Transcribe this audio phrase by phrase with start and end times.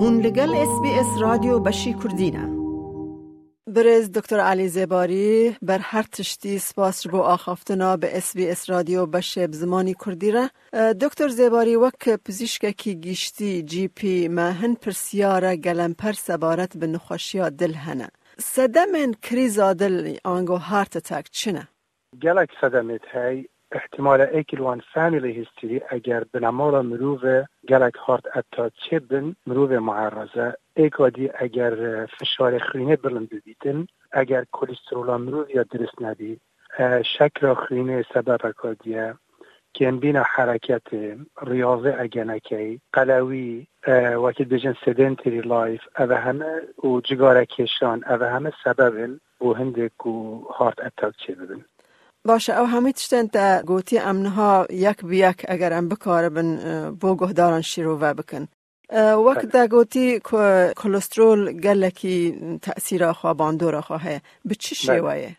[0.00, 2.44] هون لگل اس بی اس رادیو بشی کردینه
[3.66, 9.06] برز دکتر علی زباری بر هر تشتی سپاس بو آخافتنا به اس بی اس رادیو
[9.06, 10.48] بشه بزمانی کردی را
[10.92, 16.86] دکتر زباری وک پزیشک کی گیشتی جی پی ما هن پرسیارا گلم پر سبارت به
[16.86, 18.08] نخوشیا دل هنه.
[18.38, 21.68] صدمن کریزا دل آنگو هارت اتاک چنه؟
[22.22, 27.20] گلک صدمت های احتمال ایکل وان فامیلی هیستری اگر بنمال مروف
[27.68, 35.16] گلک هارت اتا چه بن؟ مروف معرضه ایکادی اگر فشار خرینه بلند ببیتن اگر کلسترول
[35.16, 36.40] مروف یا درست نبی
[37.18, 39.14] شکل خرینه سبب اکادیه.
[39.80, 40.82] بین حرکت
[41.42, 43.66] ریاضه اگنکی قلوی
[44.22, 45.80] وقتی بجن سدنتری لایف.
[45.98, 51.64] او همه و جگاره کشان او همه سبب بو هندک و هارت اتاک چه ببین
[52.24, 57.60] باشه او همه تشتن تا گوتی امنها یک بیک اگر ام بکار بن بو گهداران
[57.60, 58.48] شروع و بکن.
[59.26, 60.20] وقت دا گوتی
[60.76, 64.02] کلسترول گلکی تأثیر خواه باندور خواه
[64.44, 65.32] به چی شیوه؟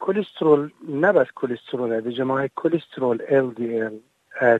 [0.00, 3.94] کلسترول نه بس کلسترول به جماعه کلسترول LDL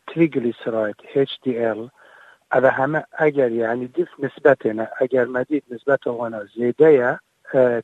[0.07, 1.91] تریگلیسراید HDL
[2.55, 7.21] او همه اگر یعنی دیف نسبت نه اگر مدید نسبت وانا زیده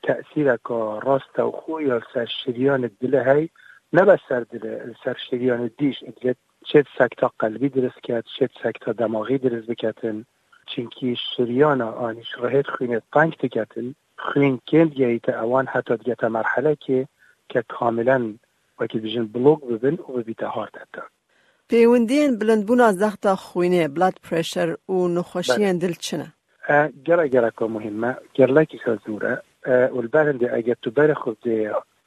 [0.03, 3.49] تأثیر که راست و خوی یا سر شریان دل های
[3.93, 8.93] نه بس سر دل سر شریان دیش ادلت چه سکتا قلبی درست کرد چه سکتا
[8.93, 10.25] دماغی درست بکتن
[10.67, 17.09] چونکی شریان آنیش راهت خوینت تنگ تکتن خوین کند یایت اوان حتی دیگه مرحله که
[17.49, 18.35] که کاملا
[18.81, 21.11] وکی بجن بلوگ ببن و ببیت هارت اتاک
[21.69, 26.33] پیوندین بلند بونا زخت خوینه بلاد پرشر و نخوشیان دل چنه؟
[27.05, 28.17] گره گره که مهمه.
[28.35, 29.43] گرلکی که زوره.
[29.67, 31.39] والبرنده اگر تو بر خود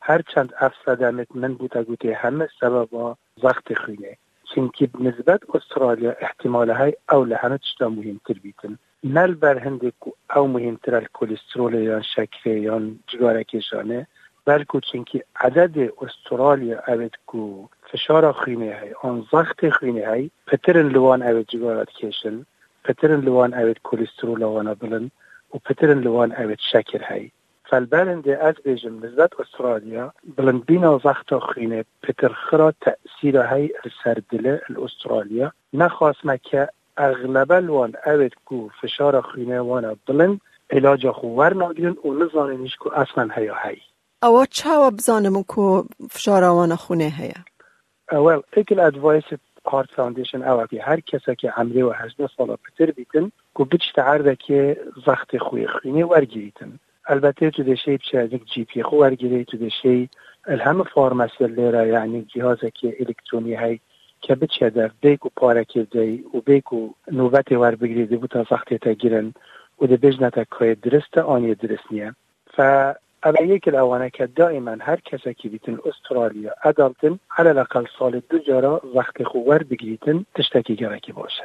[0.08, 4.18] هر چند افسدمت من بوده گوته همه سبب زخت خوینه.
[4.56, 8.78] چونکی نسبت استرالیا احتمال های همه تشتا مهم تر بیتن.
[9.04, 9.92] نل بر هنده
[10.36, 14.08] او مهم تر الکولسترول یا شکر یا جگاره کشانه.
[14.46, 21.24] بلکه چونکی عدد استرالیا اوید کو فشار خینه های آن زخت خینه های پترن لوان
[21.24, 22.46] اوید جگارات کشن.
[22.84, 25.12] پترن لوان اوید کلسترول وانا بلن.
[25.54, 27.32] و پترن لوان اوید شکر های.
[27.70, 33.70] فالبرنده از بیجم نزدت استرالیا بلند بینا زخت خینه پتر خرا تأثیر های
[34.04, 35.52] سردله الاسترالیا.
[35.74, 42.76] نخواست که اغلبا لوان اوید کو فشار خینه وانا بلند علاج خوور ناگرن و نزانینش
[42.76, 43.78] کو اصلا هیا هی.
[44.24, 47.44] او چاوا بزانم کو فشار آوان خونه هیا؟
[48.12, 49.24] اول ایکل ادوایس
[49.66, 50.42] هارت فاوندیشن
[50.82, 55.68] هر کسی که عمری و 18 سال پتر بیتن کو بچ تعرض که زخت خوی
[55.68, 60.10] خینه ورگیریتن البته تو دشه بشه جی پی خو ورگیری تو دشه
[60.48, 63.80] الهم فارماسی لیره یعنی جهاز که الکترونی های
[64.22, 68.44] که بچه در بیک و پاره کرده و بیک و نوبت ور بگیریده بود تا
[68.82, 69.34] تا گیرن
[69.82, 72.16] و ده بجنه که درسته آنی درست نیه.
[72.54, 72.60] ف
[73.24, 78.40] اما یک الاوانه که دائما هر کسی که بیتن استرالیا ادالتن على الاقل سال دو
[78.40, 81.44] جارا وقت خوبر بگیریتن تشتکی گرکی باشه.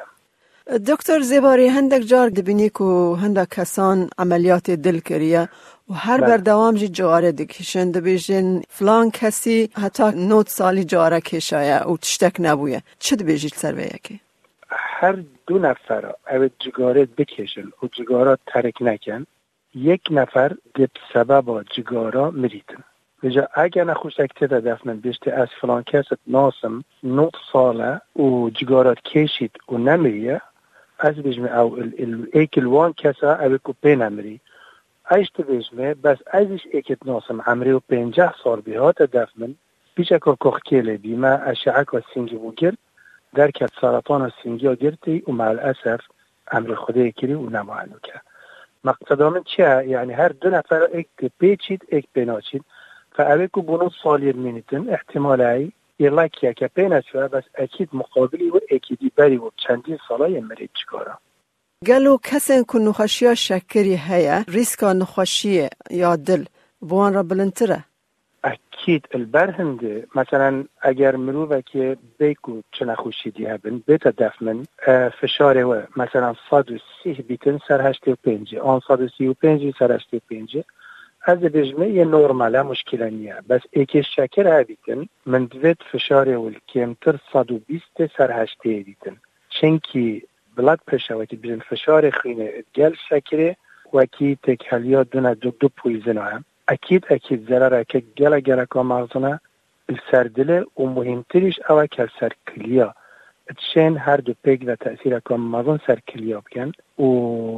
[0.78, 2.84] دکتر زیباری هندک جار دبینی که
[3.22, 5.48] هندک کسان عملیات دل کریه
[5.91, 8.62] و هر بر دوام جی جواره دکشن دبیجن.
[8.69, 12.82] فلان کسی حتی نوت سالی جواره کشایه و تشتک نبویه.
[12.98, 14.20] چه دبیجی سر یکی؟
[14.70, 19.26] هر دو نفر او جگاره بکشن و جگاره ترک نکن.
[19.75, 22.82] یک نفر دب سبب جگارا مریتن
[23.22, 29.50] بجا اگر نخوش اکتر دفنن بیشتر از فلان کست ناسم نوت ساله و جگارات کشید
[29.72, 29.78] و
[31.05, 31.78] نمریه از بجمه او
[32.33, 34.41] ایکل وان کسا او کو پی نمری
[35.11, 39.55] ایشت بجمه بس ازش ایکت ناسم عمری و پینجه سال بیهات دفنن
[39.94, 42.75] بیچه که کخ کیله بیمه اشعه و سینگی بگیر
[43.34, 46.00] در که سرطان سینگی ها گرتی و مع الاسف
[46.53, 48.21] امر خدا کری و نمانو که.
[48.84, 51.09] مقصد من چیه؟ یعنی هر دو نفر ایک
[51.41, 52.65] پیچید ایک پیناچید
[53.12, 59.37] فاویکو بونو سالیر مینیتن احتمال ای یلاکیه که پیناچوه بس اکید مقابلی و اکیدی بری
[59.37, 61.19] و چندین سالای مرید چکارا
[61.87, 66.44] گلو کسین که نخوشی شکری هیا ریسکا نخوشی یا دل
[66.81, 67.85] بوان را بلندتره.
[68.44, 70.06] اكيد البرهنده.
[70.14, 74.67] مثلا اگر مروفه که بیکو چه نخوشی دی هبن بیتا دفمن
[75.20, 80.64] فشار و مثلا 130 بیتن سر 85 آن 135 سر 85 از بجمه
[81.28, 83.37] یه نورماله مشکل نیه.
[83.49, 89.17] بس ایک شکر هبیتن من دوید فشار و کمتر 120 سر 80 بیتن.
[89.49, 90.22] چنکی
[90.56, 90.81] بلاد
[91.11, 93.56] وقتی بجن فشار خینه گل شکره
[93.93, 95.69] وکی تکهلیا دونه دو دو
[96.06, 99.40] هم اكيد اكيد ضرر که گله گله که مغزونه.
[100.11, 102.94] سر دل و مهمترش اوه که سر کلیا.
[103.56, 106.72] تشين هر دو پیگ و تأثیر کام مازن سر کلیا بکن.
[106.99, 107.06] و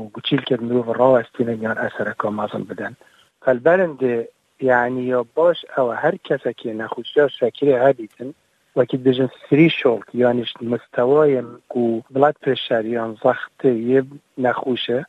[0.08, 2.96] گوچیل که مروف را استین یان اثر کام مازن بدن.
[3.44, 4.26] فالبرند
[4.60, 8.32] يعني یا باش او هر کسی که نخوشی شکری هبیتن
[8.76, 11.44] وكي بيجن ثري شولت يعني مستواي
[11.74, 14.06] و بلاد بريشر يعني ضغط يب
[14.38, 15.06] نخوشه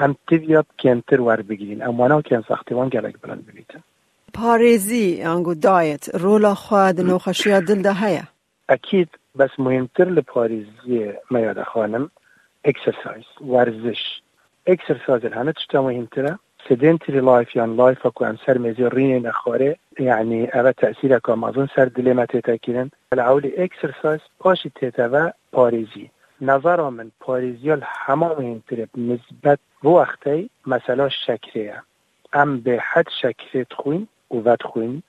[0.00, 3.80] هم تبيا كنتر ور بگیرین اما کن ساختوان گلک بلند ببیتن
[4.36, 8.24] پارێزی ئەنگو دایەت ڕۆلا خوا دنۆخەشییا دلدا هەیە
[8.68, 12.04] ئەکیید بەس مهمتر لە پارێزیە مەیادەخوانم
[12.66, 14.02] ئەکسەرسایز ورزش.
[14.68, 16.32] ئەکسەرساز هەنە تشتا مهمترە
[16.68, 21.68] سدنتري لايف يعني لايف اكو ام سر ميزي رين نخوره يعني اوا تأثير اكو مازون
[21.76, 26.10] سر دلي ما تتاكيرن العولي اكسرسايز باشي تيتا و پاريزي
[26.40, 31.82] نظر من پاريزيال همه مهمتره نسبت بو وقتی مثلا شکریه
[32.34, 35.02] ام به حد شکریه تخوین و ود خوین.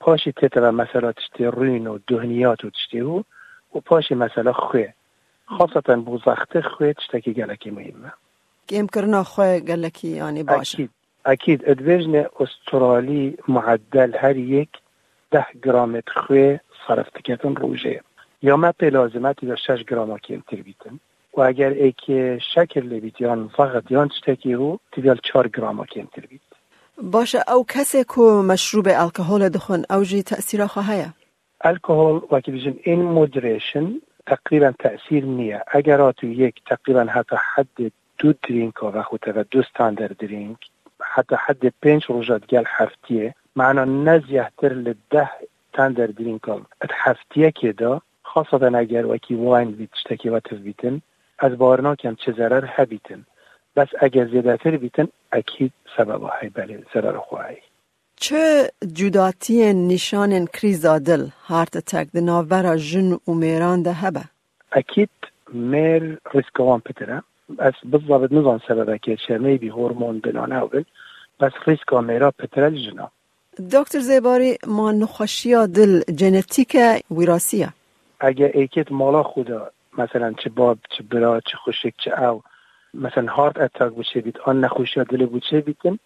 [0.00, 3.22] پاشی تیتا و مثلا تشتی روین و دهنیات و تشتی و
[3.74, 4.88] و پاشی مثلا خوی.
[5.46, 8.12] خاصتا بو زخته خوی تشتکی گلکی مهمه.
[8.66, 10.74] گیم کرنا خوی گلکی یعنی باشه.
[10.74, 10.90] اكيد
[11.26, 14.68] اكيد ادویژن استرالی معدل هر یک
[15.30, 18.00] ده گرام خوی صرف تکتن روژه.
[18.42, 21.00] یا ما به لازمت یا شش گرام کمتر بیتن.
[21.36, 26.26] و اگر ای که شکر لبیت یا فقط یا تشتکی رو تیویال چار گرام کمتر
[26.26, 26.40] بیت.
[27.02, 31.14] باشه او کسی که مشروب الکهول دخون او جی تأثیر خواهیه؟
[31.60, 35.62] الکهول وقتی بیشن این مودریشن تقریبا تأثیر نیه.
[35.72, 40.58] اگر تو یک تقریبا حتی حد دو درینک و خود و دو ستاندر درینک
[41.18, 43.34] حتی حد پنج روزات گل هفتیه.
[43.56, 43.84] معنا
[45.72, 51.00] تاندر درینک ات هفتیه که دا خاصة اگر وکی واین بیت تشتکی و تفبیتن
[51.38, 53.24] از بارنا کم چه ضرر هبیتن
[53.76, 57.56] بس اگر زیادتر بیتن اکید سبب های بله ضرر خواهی.
[58.16, 64.24] چه جداتی نشان کریزا دل هارت تک دناورا جن و میران ده هبه؟
[64.72, 65.08] اكيد
[65.52, 67.22] مير ريسكوان بترا
[67.58, 70.84] بس بالضبط نظام سبب اكيد شرمي بي هرمون بنان اول
[71.40, 73.08] بس ريسكو ميرا بترا الجنا
[73.58, 76.76] دکتر زیباری ما نخوشیا دل جنتیک
[77.10, 77.68] وراثیه
[78.20, 82.42] اگه ایکت مالا خدا مثلا چه باب چه برا چه خوشک چه او
[82.94, 85.98] مثلا هارت اتاک بشه بید آن نخوشیا دل بوچه بیتن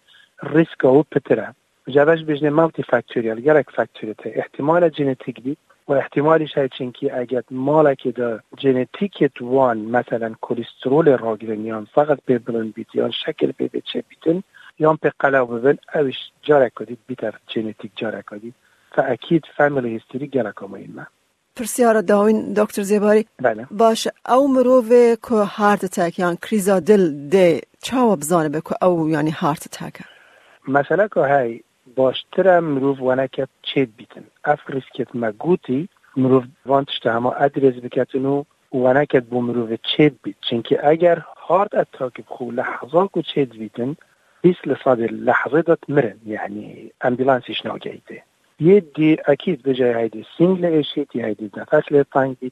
[0.43, 1.55] ریسک او پتره
[1.87, 5.57] جوش بجنه مالتی فاکتوریال گرک فاکتوریته احتمال جنتیک بید
[5.87, 12.39] و احتمالش هست چنکی اگر مالک دا جنتیکت وان مثلا کلسترول را گرن فقط به
[12.39, 14.43] بلند بیت یا شکل به بچه بیتن
[14.77, 18.55] به قلو ببن اوش جاره کدید بیتر جنتیک جاره کدید
[18.95, 21.07] فاکید فامیلی هیستوری گرک مهمه
[21.55, 23.25] پرسیار داوین دکتر زیباری.
[23.41, 23.67] بله.
[23.71, 29.09] باشه او مروه که هارت تک یعنی کریزا دل ده چاو بزانه به که او
[29.09, 30.01] یعنی هارت تک
[30.67, 31.59] مثلا که های
[31.95, 34.23] باشتر مروف ونکت چید بیتن.
[34.45, 38.43] اف ریسکت مگوتی مروف وانتشت همه ادرز بکتنو
[38.73, 40.35] ونکت بو مروف چید بیت.
[40.41, 43.95] چنکه اگر هارت اتاک بخو لحظا کو چید بیتن
[44.43, 46.91] بیس لصاد لحظه دات مرن يعني
[47.65, 48.23] ناگهیده.
[48.59, 52.05] یه دی اکید به جای هایدی سینگل اشید یا هایدی نفس یا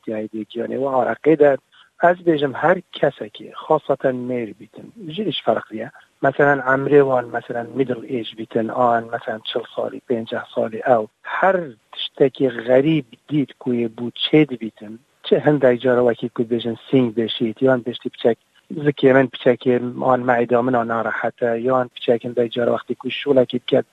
[0.07, 1.57] هایدی گیانه و عرقه در
[1.99, 5.91] از بیجم هر کسی که خاصتا میر بیتن جیش فرقیه
[6.21, 11.59] مثلا عمره وان مثلا میدل ایج بیتن آن مثلا چل سالی پنجه سالی او هر
[11.93, 17.63] تشتکی غریب دید کوی بود چید بیتن؟ چه هنده جارا وکی که بیجن سینگ بشید
[17.63, 18.37] یا بشتی بچک
[18.75, 23.59] زکی من بچک آن معیده من آن ناراحته یا بچک هنده جارا وقتی که شولکی
[23.59, 23.85] بکد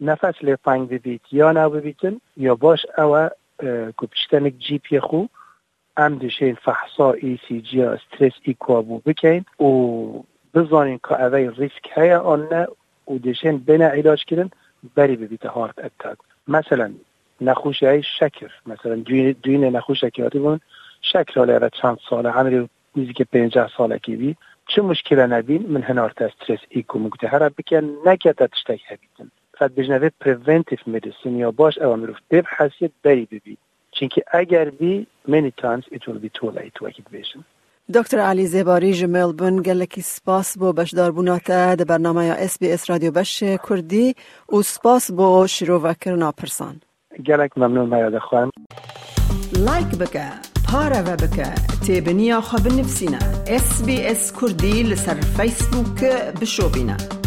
[0.00, 5.24] نفس لی پنگ ببیت یا نو ببیتن یا باش او که پشتنک جی پی خو
[5.96, 10.22] ام دشین فحصا ای سی جی استرس ای کوابو بکین و
[10.54, 12.66] بزانین که اوی ریسک هیا آن نه
[13.08, 14.50] و دشین بنا علاج کردن
[14.94, 16.18] بری ببیت هارت اتاک.
[16.48, 16.92] مثلا
[17.40, 18.94] نخوش های شکر مثلا
[19.42, 20.60] دوین نخوش شکراتی بون
[21.02, 22.68] شکر حالا چند ساله عمری
[22.98, 24.36] میزی که پنجه ساله کی بی
[24.68, 29.30] چه مشکل نبین من هنارت استرس ای کو مگتهره بکن نکتا تشتک هبیتن.
[29.58, 33.56] فقط بجنوه preventive medicine یا باش او مروف ببحثید بری ببی
[33.92, 37.44] چونکه اگر بی many times it will be too late بیشن
[37.94, 42.72] دکتر علی زیباری جمیل بن گلکی سپاس بو بشدار بوناته ده برنامه یا اس بی
[42.72, 44.14] اس رادیو بش کردی.
[44.52, 46.80] و سپاس بو شروع وکرنا پرسان.
[47.26, 48.50] گلک ممنون ما یاد خواهم
[49.56, 50.47] لایک بکه
[52.40, 54.32] خواب نفسینا اس بی اس
[56.00, 57.17] کردی